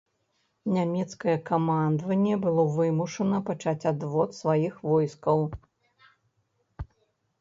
Нямецкае 0.75 1.35
камандаванне 1.49 2.35
было 2.47 2.63
вымушана 2.79 3.37
пачаць 3.53 3.77
адвод 3.93 4.29
сваіх 4.41 4.73
войскаў. 4.89 5.47